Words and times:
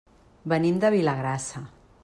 Venim 0.53 0.79
de 0.85 0.91
Vilagrassa. 0.95 1.65